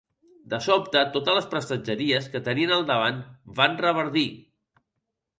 [0.51, 3.19] De sobte, totes les prestatgeries que tenien al davant
[3.61, 4.25] van reverdir.